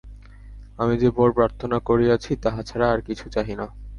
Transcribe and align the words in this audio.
আমি 0.79 0.93
যে-বর 0.97 1.29
প্রার্থনা 1.31 1.77
করিয়াছি, 1.79 2.31
তাহা 2.35 2.61
ছাড়া 2.63 2.87
আর 2.91 2.99
কিছু 3.01 3.25
চাহি 3.29 3.53
না। 3.55 3.65